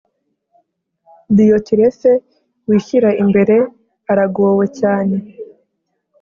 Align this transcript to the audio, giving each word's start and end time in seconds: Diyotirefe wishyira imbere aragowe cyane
Diyotirefe 1.35 2.11
wishyira 2.67 3.09
imbere 3.23 3.55
aragowe 4.11 4.65
cyane 4.79 5.15